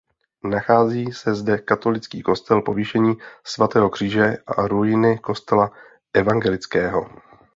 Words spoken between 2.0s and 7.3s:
kostel Povýšení svatého Kříže a ruiny kostela evangelického.